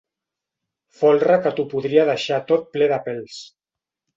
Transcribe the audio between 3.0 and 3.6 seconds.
pèls.